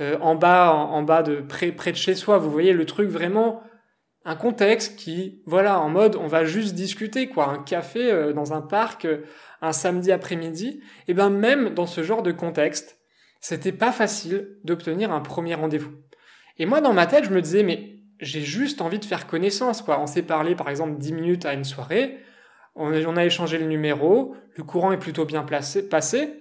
[0.00, 3.08] euh, en bas, en, bas de près, près de chez soi, vous voyez le truc
[3.08, 3.62] vraiment
[4.24, 8.52] un contexte qui, voilà, en mode on va juste discuter, quoi, un café euh, dans
[8.52, 9.22] un parc euh,
[9.60, 12.98] un samedi après-midi, et bien même dans ce genre de contexte,
[13.40, 15.92] c'était pas facile d'obtenir un premier rendez-vous.
[16.58, 19.82] Et moi dans ma tête, je me disais mais j'ai juste envie de faire connaissance,
[19.82, 20.00] quoi.
[20.00, 22.18] On s'est parlé par exemple 10 minutes à une soirée,
[22.76, 26.40] on a, échangé le numéro, le courant est plutôt bien placé, passé,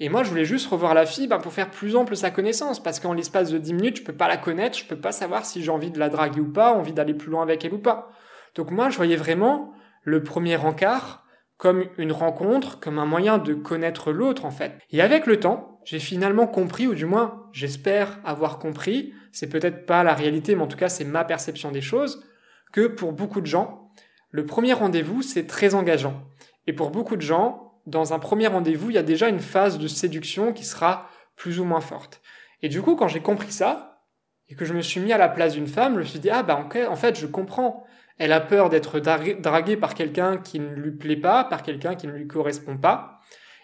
[0.00, 2.82] et moi, je voulais juste revoir la fille ben, pour faire plus ample sa connaissance,
[2.82, 5.46] parce qu'en l'espace de 10 minutes, je peux pas la connaître, je peux pas savoir
[5.46, 7.78] si j'ai envie de la draguer ou pas, envie d'aller plus loin avec elle ou
[7.78, 8.10] pas.
[8.56, 11.24] Donc moi, je voyais vraiment le premier encart
[11.56, 14.72] comme une rencontre, comme un moyen de connaître l'autre en fait.
[14.90, 19.86] Et avec le temps, j'ai finalement compris, ou du moins j'espère avoir compris, c'est peut-être
[19.86, 22.24] pas la réalité, mais en tout cas c'est ma perception des choses,
[22.72, 23.88] que pour beaucoup de gens,
[24.30, 26.24] le premier rendez-vous c'est très engageant.
[26.66, 29.78] Et pour beaucoup de gens, dans un premier rendez-vous, il y a déjà une phase
[29.78, 32.22] de séduction qui sera plus ou moins forte.
[32.62, 34.02] Et du coup, quand j'ai compris ça,
[34.48, 36.30] et que je me suis mis à la place d'une femme, je me suis dit,
[36.30, 37.84] ah bah en fait, je comprends.
[38.18, 42.06] Elle a peur d'être draguée par quelqu'un qui ne lui plaît pas, par quelqu'un qui
[42.06, 43.20] ne lui correspond pas.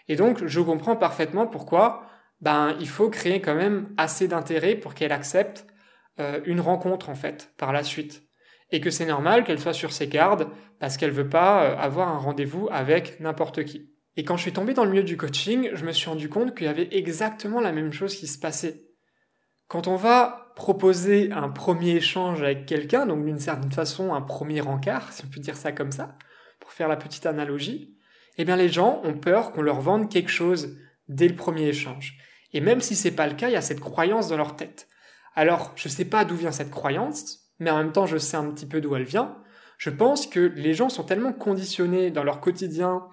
[0.07, 2.03] Et donc, je comprends parfaitement pourquoi,
[2.41, 5.65] ben il faut créer quand même assez d'intérêt pour qu'elle accepte
[6.19, 8.23] euh, une rencontre en fait par la suite.
[8.71, 10.47] Et que c'est normal qu'elle soit sur ses gardes
[10.79, 13.90] parce qu'elle veut pas euh, avoir un rendez-vous avec n'importe qui.
[14.17, 16.55] Et quand je suis tombé dans le milieu du coaching, je me suis rendu compte
[16.55, 18.85] qu'il y avait exactement la même chose qui se passait.
[19.67, 24.59] Quand on va proposer un premier échange avec quelqu'un, donc d'une certaine façon un premier
[24.59, 26.17] rencard, si on peut dire ça comme ça,
[26.59, 27.95] pour faire la petite analogie,
[28.37, 32.17] eh bien les gens ont peur qu'on leur vende quelque chose dès le premier échange.
[32.53, 34.89] Et même si c'est pas le cas, il y a cette croyance dans leur tête.
[35.35, 38.51] Alors, je sais pas d'où vient cette croyance, mais en même temps, je sais un
[38.51, 39.37] petit peu d'où elle vient.
[39.77, 43.07] Je pense que les gens sont tellement conditionnés dans leur quotidien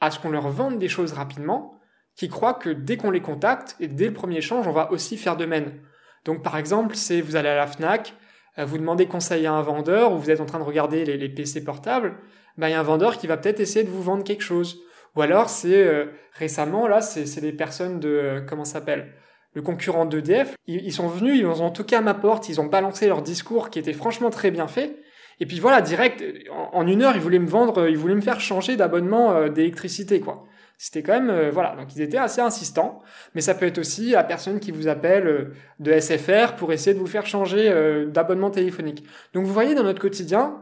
[0.00, 1.78] à ce qu'on leur vende des choses rapidement,
[2.16, 5.16] qui croient que dès qu'on les contacte et dès le premier échange, on va aussi
[5.16, 5.80] faire de même.
[6.24, 8.14] Donc par exemple, c'est vous allez à la FNAC,
[8.58, 11.28] euh, vous demandez conseil à un vendeur, ou vous êtes en train de regarder les,
[11.28, 12.16] PC portables,
[12.56, 14.80] ben, il y a un vendeur qui va peut-être essayer de vous vendre quelque chose.
[15.16, 19.14] Ou alors c'est euh, récemment, là, c'est des personnes de, euh, comment s'appelle
[19.52, 22.66] le concurrent d'EDF, ils, ils, sont venus, ils ont toqué à ma porte, ils ont
[22.66, 25.02] balancé leur discours qui était franchement très bien fait,
[25.40, 28.40] et puis voilà, direct, en, une heure, ils voulaient me vendre, ils voulaient me faire
[28.40, 30.44] changer d'abonnement euh, d'électricité, quoi.
[30.76, 33.02] C'était quand même, euh, voilà, donc ils étaient assez insistants,
[33.34, 36.94] mais ça peut être aussi la personne qui vous appelle euh, de SFR pour essayer
[36.94, 37.72] de vous faire changer
[38.08, 39.04] d'abonnement téléphonique.
[39.32, 40.58] Donc vous voyez dans notre quotidien,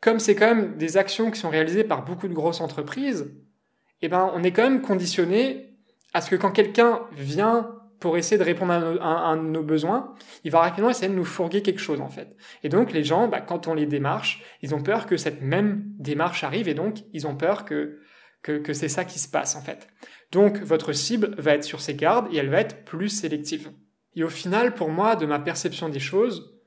[0.00, 3.34] comme c'est quand même des actions qui sont réalisées par beaucoup de grosses entreprises,
[4.02, 5.74] eh ben on est quand même conditionné
[6.12, 10.60] à ce que quand quelqu'un vient pour essayer de répondre à, nos, besoins, il va
[10.60, 12.36] rapidement essayer de nous fourguer quelque chose en fait.
[12.62, 15.84] Et donc les gens, bah, quand on les démarche, ils ont peur que cette même
[15.98, 18.00] démarche arrive et donc ils ont peur que,
[18.42, 19.88] que, que c'est ça qui se passe en fait.
[20.30, 23.70] Donc votre cible va être sur ses gardes et elle va être plus sélective.
[24.14, 26.58] Et au final, pour moi, de ma perception des choses,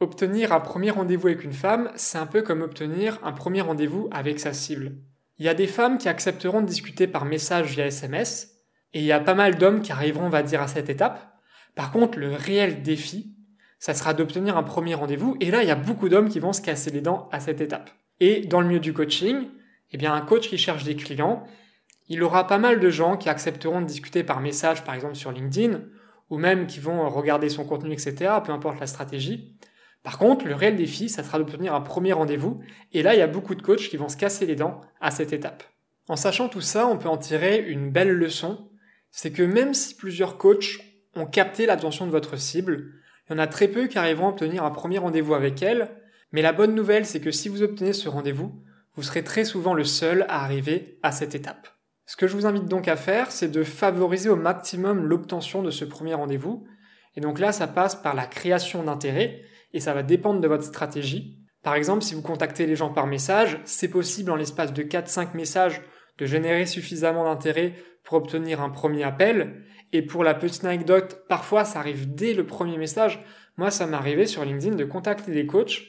[0.00, 4.08] obtenir un premier rendez-vous avec une femme, c'est un peu comme obtenir un premier rendez-vous
[4.12, 4.96] avec sa cible.
[5.38, 8.59] Il y a des femmes qui accepteront de discuter par message via SMS,
[8.92, 11.34] et il y a pas mal d'hommes qui arriveront, on va dire, à cette étape.
[11.74, 13.34] Par contre, le réel défi,
[13.78, 15.36] ça sera d'obtenir un premier rendez-vous.
[15.40, 17.60] Et là, il y a beaucoup d'hommes qui vont se casser les dents à cette
[17.60, 17.90] étape.
[18.18, 19.48] Et dans le milieu du coaching,
[19.92, 21.44] eh bien, un coach qui cherche des clients,
[22.08, 25.32] il aura pas mal de gens qui accepteront de discuter par message, par exemple sur
[25.32, 25.82] LinkedIn,
[26.28, 29.56] ou même qui vont regarder son contenu, etc., peu importe la stratégie.
[30.02, 32.60] Par contre, le réel défi, ça sera d'obtenir un premier rendez-vous.
[32.92, 35.10] Et là, il y a beaucoup de coachs qui vont se casser les dents à
[35.10, 35.62] cette étape.
[36.08, 38.69] En sachant tout ça, on peut en tirer une belle leçon
[39.10, 40.80] c'est que même si plusieurs coachs
[41.14, 42.92] ont capté l'attention de votre cible,
[43.28, 45.90] il y en a très peu qui arriveront à obtenir un premier rendez-vous avec elle,
[46.32, 48.52] mais la bonne nouvelle c'est que si vous obtenez ce rendez-vous,
[48.94, 51.68] vous serez très souvent le seul à arriver à cette étape.
[52.06, 55.70] Ce que je vous invite donc à faire, c'est de favoriser au maximum l'obtention de
[55.70, 56.66] ce premier rendez-vous,
[57.16, 59.42] et donc là ça passe par la création d'intérêt,
[59.72, 61.38] et ça va dépendre de votre stratégie.
[61.62, 65.36] Par exemple, si vous contactez les gens par message, c'est possible en l'espace de 4-5
[65.36, 65.82] messages
[66.18, 67.74] de générer suffisamment d'intérêt
[68.10, 69.62] pour obtenir un premier appel.
[69.92, 73.24] Et pour la petite anecdote, parfois ça arrive dès le premier message.
[73.56, 75.82] Moi, ça m'est arrivé sur LinkedIn de contacter des coachs.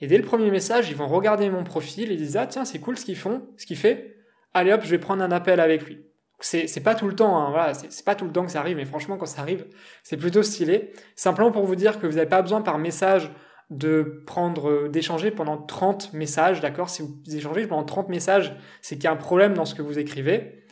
[0.00, 2.80] Et dès le premier message, ils vont regarder mon profil et disent, ah tiens, c'est
[2.80, 4.18] cool ce qu'ils font, ce qu'il fait.
[4.52, 6.04] Allez hop, je vais prendre un appel avec lui.
[6.40, 8.60] C'est, pas tout le temps, hein, voilà, c'est, c'est pas tout le temps que ça
[8.60, 9.64] arrive, mais franchement, quand ça arrive,
[10.02, 10.92] c'est plutôt stylé.
[11.16, 13.30] Simplement pour vous dire que vous n'avez pas besoin par message
[13.70, 16.90] de prendre, euh, d'échanger pendant 30 messages, d'accord?
[16.90, 19.80] Si vous échangez pendant 30 messages, c'est qu'il y a un problème dans ce que
[19.80, 20.63] vous écrivez.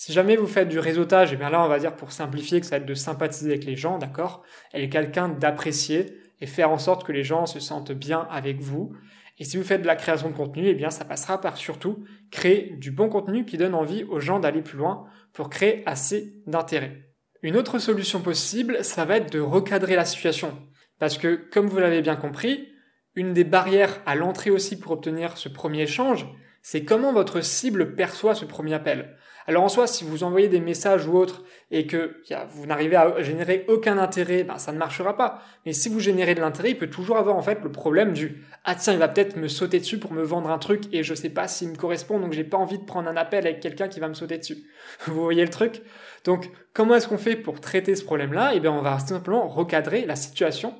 [0.00, 2.60] Si jamais vous faites du réseautage, et eh bien là, on va dire pour simplifier
[2.60, 4.44] que ça va être de sympathiser avec les gens, d'accord?
[4.72, 6.06] Elle est quelqu'un d'apprécier
[6.40, 8.92] et faire en sorte que les gens se sentent bien avec vous.
[9.38, 12.04] Et si vous faites de la création de contenu, eh bien ça passera par surtout
[12.30, 16.32] créer du bon contenu qui donne envie aux gens d'aller plus loin pour créer assez
[16.46, 17.10] d'intérêt.
[17.42, 20.56] Une autre solution possible, ça va être de recadrer la situation.
[21.00, 22.68] Parce que, comme vous l'avez bien compris,
[23.16, 26.24] une des barrières à l'entrée aussi pour obtenir ce premier échange,
[26.62, 29.16] c'est comment votre cible perçoit ce premier appel.
[29.48, 33.22] Alors en soi, si vous envoyez des messages ou autres et que vous n'arrivez à
[33.22, 35.42] générer aucun intérêt, ben, ça ne marchera pas.
[35.64, 38.44] Mais si vous générez de l'intérêt, il peut toujours avoir en fait le problème du
[38.64, 41.14] ah tiens, il va peut-être me sauter dessus pour me vendre un truc et je
[41.14, 43.88] sais pas s'il me correspond, donc j'ai pas envie de prendre un appel avec quelqu'un
[43.88, 44.66] qui va me sauter dessus.
[45.06, 45.80] Vous voyez le truc?
[46.24, 48.52] Donc comment est-ce qu'on fait pour traiter ce problème-là?
[48.54, 50.74] Eh bien, on va simplement recadrer la situation.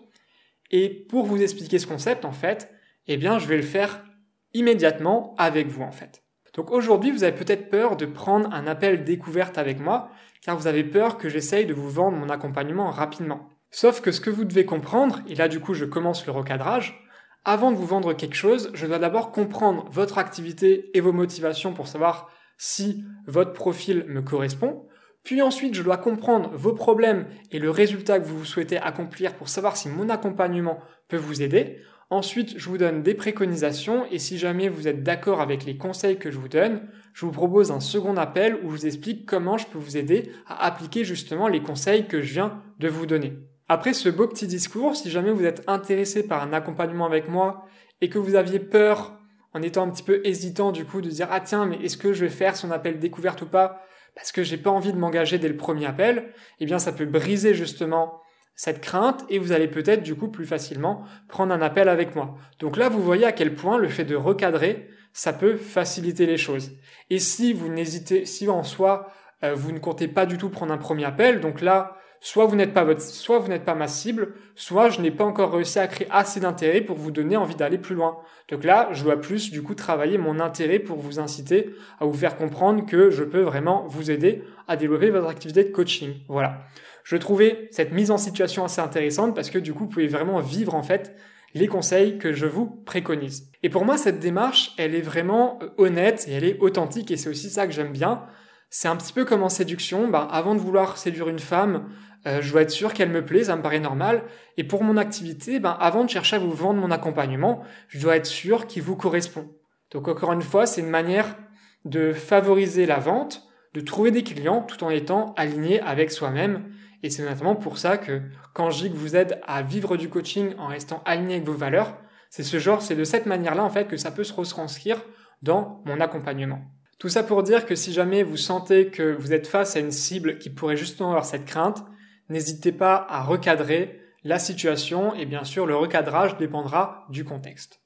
[0.70, 2.70] Et pour vous expliquer ce concept, en fait,
[3.07, 4.04] eh bien, je vais le faire
[4.52, 6.22] immédiatement avec vous, en fait.
[6.59, 10.11] Donc aujourd'hui, vous avez peut-être peur de prendre un appel découverte avec moi,
[10.42, 13.49] car vous avez peur que j'essaye de vous vendre mon accompagnement rapidement.
[13.71, 17.01] Sauf que ce que vous devez comprendre, et là du coup je commence le recadrage,
[17.44, 21.75] avant de vous vendre quelque chose, je dois d'abord comprendre votre activité et vos motivations
[21.75, 24.88] pour savoir si votre profil me correspond.
[25.23, 29.49] Puis ensuite, je dois comprendre vos problèmes et le résultat que vous souhaitez accomplir pour
[29.49, 31.79] savoir si mon accompagnement peut vous aider.
[32.11, 36.18] Ensuite, je vous donne des préconisations et si jamais vous êtes d'accord avec les conseils
[36.18, 39.59] que je vous donne, je vous propose un second appel où je vous explique comment
[39.59, 43.35] je peux vous aider à appliquer justement les conseils que je viens de vous donner.
[43.68, 47.66] Après ce beau petit discours, si jamais vous êtes intéressé par un accompagnement avec moi
[48.01, 49.18] et que vous aviez peur
[49.53, 52.14] en étant un petit peu hésitant du coup de dire ah tiens mais est-ce que
[52.14, 53.85] je vais faire son appel découverte ou pas?
[54.14, 57.05] Parce que j'ai pas envie de m'engager dès le premier appel, eh bien ça peut
[57.05, 58.23] briser justement
[58.59, 62.35] cette crainte et vous allez peut-être du coup plus facilement prendre un appel avec moi.
[62.59, 66.37] Donc là, vous voyez à quel point le fait de recadrer, ça peut faciliter les
[66.37, 66.73] choses.
[67.09, 69.12] Et si vous n'hésitez, si en soi,
[69.44, 72.57] euh, vous ne comptez pas du tout prendre un premier appel, donc là, soit vous
[72.57, 75.79] n'êtes pas votre, soit vous n'êtes pas ma cible, soit je n'ai pas encore réussi
[75.79, 78.18] à créer assez d'intérêt pour vous donner envie d'aller plus loin.
[78.49, 82.12] Donc là, je dois plus du coup travailler mon intérêt pour vous inciter à vous
[82.12, 86.14] faire comprendre que je peux vraiment vous aider à développer votre activité de coaching.
[86.27, 86.66] Voilà.
[87.09, 90.40] Je trouvais cette mise en situation assez intéressante parce que du coup, vous pouvez vraiment
[90.40, 91.16] vivre en fait
[91.55, 93.51] les conseils que je vous préconise.
[93.62, 97.16] Et pour moi, cette démarche, elle est vraiment euh, honnête et elle est authentique et
[97.16, 98.27] c'est aussi ça que j'aime bien.
[98.68, 100.09] C'est un petit peu comme en séduction.
[100.09, 101.88] Ben, avant de vouloir séduire une femme,
[102.27, 104.25] euh, je dois être sûr qu'elle me plaît, ça me paraît normal.
[104.59, 108.16] Et pour mon activité, ben, avant de chercher à vous vendre mon accompagnement, je dois
[108.16, 109.51] être sûr qu'il vous correspond.
[109.92, 111.38] Donc encore une fois, c'est une manière
[111.87, 116.64] de favoriser la vente, de trouver des clients tout en étant aligné avec soi-même
[117.02, 118.22] et c'est notamment pour ça que
[118.54, 121.96] quand que vous aide à vivre du coaching en restant aligné avec vos valeurs,
[122.30, 125.02] c'est ce genre, c'est de cette manière-là en fait que ça peut se retranscrire
[125.42, 126.61] dans mon accompagnement.
[126.98, 129.92] Tout ça pour dire que si jamais vous sentez que vous êtes face à une
[129.92, 131.84] cible qui pourrait justement avoir cette crainte,
[132.28, 137.80] n'hésitez pas à recadrer la situation et bien sûr le recadrage dépendra du contexte.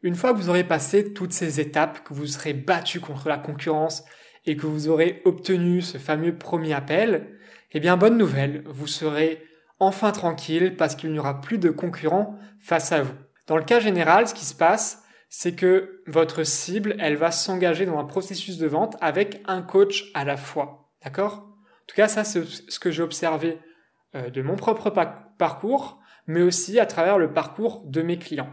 [0.00, 3.38] Une fois que vous aurez passé toutes ces étapes, que vous serez battu contre la
[3.38, 4.02] concurrence
[4.46, 7.38] et que vous aurez obtenu ce fameux premier appel,
[7.72, 9.42] eh bien, bonne nouvelle, vous serez
[9.78, 13.14] enfin tranquille parce qu'il n'y aura plus de concurrents face à vous.
[13.46, 17.86] Dans le cas général, ce qui se passe, c'est que votre cible, elle va s'engager
[17.86, 20.92] dans un processus de vente avec un coach à la fois.
[21.02, 21.46] D'accord?
[21.46, 23.58] En tout cas, ça, c'est ce que j'ai observé
[24.14, 24.90] euh, de mon propre
[25.38, 28.50] parcours, mais aussi à travers le parcours de mes clients.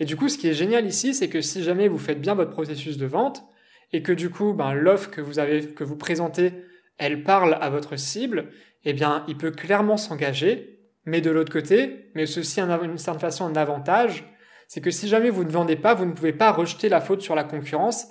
[0.00, 2.34] Et du coup, ce qui est génial ici, c'est que si jamais vous faites bien
[2.34, 3.44] votre processus de vente,
[3.92, 6.54] et que du coup, ben, l'offre que vous avez, que vous présentez,
[7.02, 8.50] elle parle à votre cible,
[8.84, 10.78] eh bien, il peut clairement s'engager.
[11.04, 14.24] Mais de l'autre côté, mais ceci une certaine façon un avantage,
[14.68, 17.20] c'est que si jamais vous ne vendez pas, vous ne pouvez pas rejeter la faute
[17.20, 18.06] sur la concurrence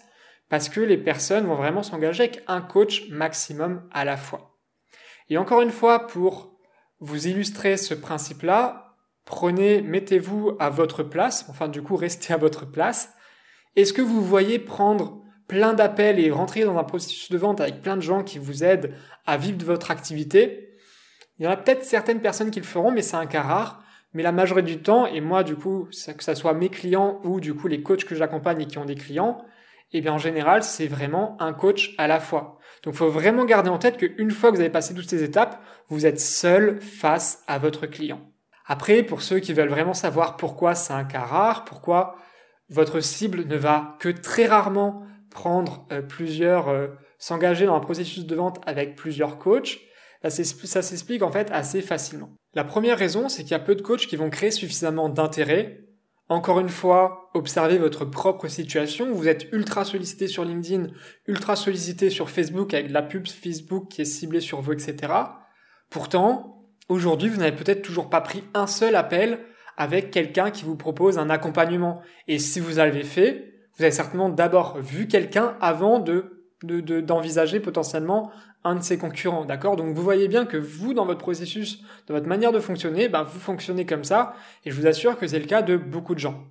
[0.49, 4.60] parce que les personnes vont vraiment s'engager avec un coach maximum à la fois.
[5.30, 6.58] Et encore une fois, pour
[6.99, 12.69] vous illustrer ce principe-là, prenez, mettez-vous à votre place, enfin du coup restez à votre
[12.69, 13.13] place.
[13.77, 17.82] Est-ce que vous voyez prendre plein d'appels et rentrer dans un processus de vente avec
[17.82, 18.94] plein de gens qui vous aident
[19.26, 20.78] à vivre de votre activité.
[21.38, 23.84] Il y en a peut-être certaines personnes qui le feront, mais c'est un cas rare.
[24.14, 27.42] Mais la majorité du temps, et moi du coup, que ce soit mes clients ou
[27.42, 29.44] du coup les coachs que j'accompagne et qui ont des clients,
[29.92, 32.58] eh bien en général, c'est vraiment un coach à la fois.
[32.84, 35.22] Donc il faut vraiment garder en tête qu'une fois que vous avez passé toutes ces
[35.22, 38.22] étapes, vous êtes seul face à votre client.
[38.66, 42.16] Après, pour ceux qui veulent vraiment savoir pourquoi c'est un cas rare, pourquoi
[42.70, 48.26] votre cible ne va que très rarement prendre euh, plusieurs, euh, s'engager dans un processus
[48.26, 49.80] de vente avec plusieurs coachs,
[50.30, 52.30] ça s'explique en fait assez facilement.
[52.54, 55.86] La première raison, c'est qu'il y a peu de coachs qui vont créer suffisamment d'intérêt.
[56.30, 59.12] Encore une fois, observez votre propre situation.
[59.13, 60.88] Vous êtes ultra sollicité sur LinkedIn,
[61.28, 65.12] ultra sollicité sur Facebook avec de la pub Facebook qui est ciblée sur vous, etc.
[65.89, 69.39] Pourtant, aujourd'hui, vous n'avez peut-être toujours pas pris un seul appel
[69.76, 72.02] avec quelqu'un qui vous propose un accompagnement.
[72.28, 78.32] Et si vous l'avez fait, vous avez certainement d'abord vu quelqu'un avant de d'envisager potentiellement
[78.63, 79.76] un de ses concurrents, d'accord?
[79.76, 83.24] Donc vous voyez bien que vous, dans votre processus, dans votre manière de fonctionner, ben,
[83.24, 86.20] vous fonctionnez comme ça, et je vous assure que c'est le cas de beaucoup de
[86.20, 86.44] gens.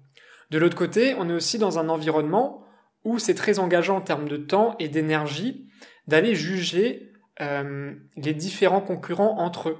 [0.51, 2.65] De l'autre côté, on est aussi dans un environnement
[3.05, 5.69] où c'est très engageant en termes de temps et d'énergie
[6.09, 9.79] d'aller juger euh, les différents concurrents entre eux.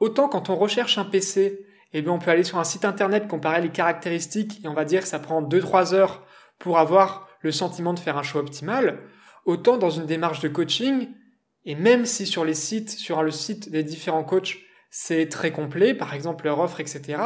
[0.00, 3.26] Autant quand on recherche un PC, eh bien on peut aller sur un site internet,
[3.26, 6.26] comparer les caractéristiques, et on va dire que ça prend 2-3 heures
[6.62, 9.00] pour avoir le sentiment de faire un choix optimal,
[9.44, 11.08] autant dans une démarche de coaching,
[11.64, 15.92] et même si sur les sites, sur le site des différents coachs, c'est très complet,
[15.92, 17.18] par exemple leur offre, etc.,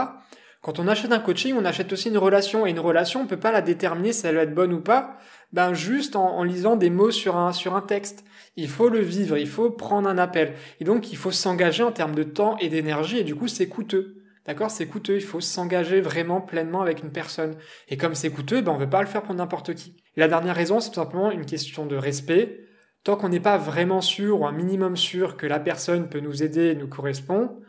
[0.62, 3.36] quand on achète un coaching, on achète aussi une relation, et une relation, on peut
[3.36, 5.18] pas la déterminer si elle va être bonne ou pas,
[5.52, 8.24] ben juste en, en lisant des mots sur un, sur un texte.
[8.56, 10.54] Il faut le vivre, il faut prendre un appel.
[10.80, 13.68] Et donc, il faut s'engager en termes de temps et d'énergie, et du coup, c'est
[13.68, 14.15] coûteux.
[14.46, 17.56] D'accord C'est coûteux, il faut s'engager vraiment pleinement avec une personne.
[17.88, 19.96] Et comme c'est coûteux, ben on ne veut pas le faire pour n'importe qui.
[20.14, 22.60] La dernière raison, c'est tout simplement une question de respect.
[23.02, 26.42] Tant qu'on n'est pas vraiment sûr ou un minimum sûr que la personne peut nous
[26.42, 27.60] aider et nous correspond,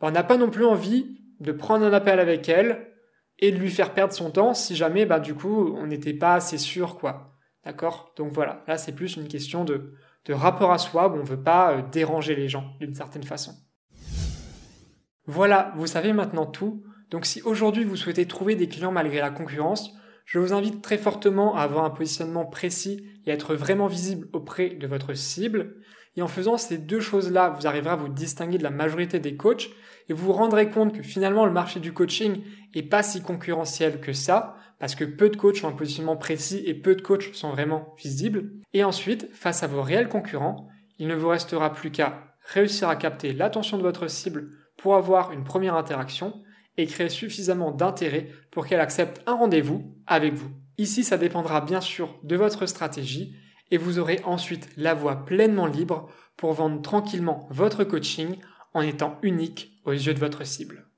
[0.00, 2.88] ben on n'a pas non plus envie de prendre un appel avec elle
[3.38, 6.34] et de lui faire perdre son temps si jamais, bah, du coup, on n'était pas
[6.34, 7.36] assez sûr, quoi.
[7.64, 8.12] D'accord?
[8.16, 11.26] Donc voilà, là, c'est plus une question de, de rapport à soi où on ne
[11.26, 13.54] veut pas euh, déranger les gens d'une certaine façon.
[15.26, 16.82] Voilà, vous savez maintenant tout.
[17.10, 19.92] Donc si aujourd'hui vous souhaitez trouver des clients malgré la concurrence,
[20.24, 24.28] je vous invite très fortement à avoir un positionnement précis et à être vraiment visible
[24.32, 25.76] auprès de votre cible.
[26.16, 29.36] Et en faisant ces deux choses-là, vous arriverez à vous distinguer de la majorité des
[29.36, 29.70] coachs
[30.08, 32.42] et vous vous rendrez compte que finalement le marché du coaching
[32.74, 36.62] est pas si concurrentiel que ça parce que peu de coachs ont un positionnement précis
[36.66, 38.50] et peu de coachs sont vraiment visibles.
[38.72, 40.68] Et ensuite, face à vos réels concurrents,
[40.98, 44.50] il ne vous restera plus qu'à réussir à capter l'attention de votre cible
[44.82, 46.42] pour avoir une première interaction
[46.76, 50.50] et créer suffisamment d'intérêt pour qu'elle accepte un rendez-vous avec vous.
[50.76, 53.36] Ici, ça dépendra bien sûr de votre stratégie
[53.70, 58.36] et vous aurez ensuite la voie pleinement libre pour vendre tranquillement votre coaching
[58.74, 60.88] en étant unique aux yeux de votre cible.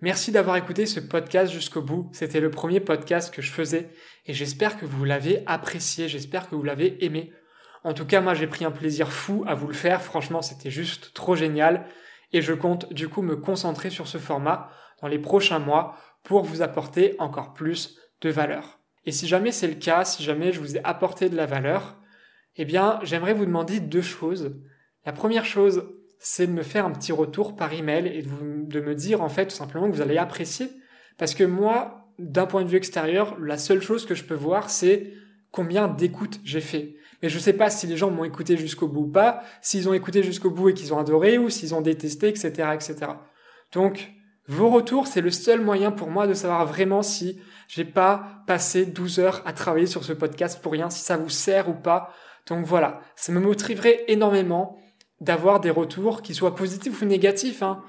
[0.00, 2.08] Merci d'avoir écouté ce podcast jusqu'au bout.
[2.12, 3.90] C'était le premier podcast que je faisais
[4.24, 7.32] et j'espère que vous l'avez apprécié, j'espère que vous l'avez aimé.
[7.82, 10.02] En tout cas, moi j'ai pris un plaisir fou à vous le faire.
[10.02, 11.86] Franchement, c'était juste trop génial
[12.32, 14.70] et je compte du coup me concentrer sur ce format
[15.00, 18.80] dans les prochains mois pour vous apporter encore plus de valeur.
[19.04, 21.96] Et si jamais c'est le cas, si jamais je vous ai apporté de la valeur,
[22.56, 24.56] eh bien, j'aimerais vous demander deux choses.
[25.04, 25.84] La première chose,
[26.18, 29.46] c'est de me faire un petit retour par email et de, me dire en fait
[29.46, 30.70] tout simplement que vous allez apprécier.
[31.18, 34.70] Parce que moi, d'un point de vue extérieur, la seule chose que je peux voir,
[34.70, 35.12] c'est
[35.52, 36.96] combien d'écoutes j'ai fait.
[37.22, 39.94] Mais je sais pas si les gens m'ont écouté jusqu'au bout ou pas, s'ils ont
[39.94, 42.96] écouté jusqu'au bout et qu'ils ont adoré ou s'ils ont détesté, etc., etc.
[43.72, 44.12] Donc,
[44.48, 48.86] vos retours, c'est le seul moyen pour moi de savoir vraiment si j'ai pas passé
[48.86, 52.12] 12 heures à travailler sur ce podcast pour rien, si ça vous sert ou pas.
[52.46, 54.78] Donc voilà, ça me motiverait énormément
[55.20, 57.62] d'avoir des retours qui soient positifs ou négatifs.
[57.62, 57.82] Hein.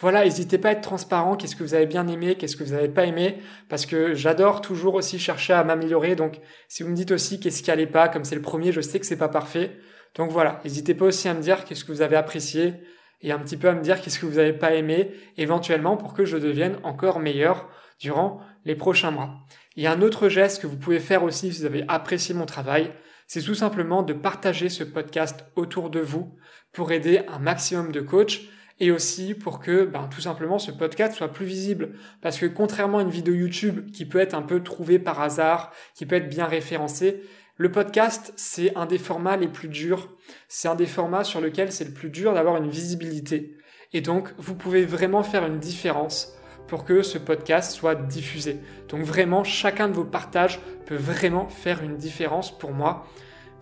[0.00, 2.72] Voilà, n'hésitez pas à être transparent, qu'est-ce que vous avez bien aimé, qu'est-ce que vous
[2.72, 3.38] n'avez pas aimé,
[3.68, 6.16] parce que j'adore toujours aussi chercher à m'améliorer.
[6.16, 8.80] Donc si vous me dites aussi qu'est-ce qui allait pas, comme c'est le premier, je
[8.80, 9.72] sais que c'est pas parfait.
[10.16, 12.74] Donc voilà, n'hésitez pas aussi à me dire qu'est-ce que vous avez apprécié
[13.20, 16.12] et un petit peu à me dire qu'est-ce que vous n'avez pas aimé, éventuellement pour
[16.12, 17.68] que je devienne encore meilleur
[18.00, 19.30] durant les prochains mois.
[19.76, 22.34] Il y a un autre geste que vous pouvez faire aussi si vous avez apprécié
[22.34, 22.92] mon travail,
[23.26, 26.36] c'est tout simplement de partager ce podcast autour de vous
[26.72, 28.40] pour aider un maximum de coachs
[28.80, 31.94] et aussi pour que ben, tout simplement ce podcast soit plus visible.
[32.20, 35.72] Parce que contrairement à une vidéo YouTube qui peut être un peu trouvée par hasard,
[35.94, 37.22] qui peut être bien référencée,
[37.56, 40.08] le podcast, c'est un des formats les plus durs.
[40.48, 43.56] C'est un des formats sur lequel c'est le plus dur d'avoir une visibilité.
[43.92, 46.34] Et donc, vous pouvez vraiment faire une différence
[46.66, 48.58] pour que ce podcast soit diffusé.
[48.88, 53.06] Donc vraiment, chacun de vos partages peut vraiment faire une différence pour moi.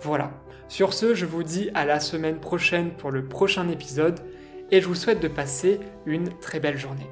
[0.01, 0.33] Voilà.
[0.69, 4.21] Sur ce, je vous dis à la semaine prochaine pour le prochain épisode
[4.73, 7.09] et je vous souhaite de passer une très belle journée.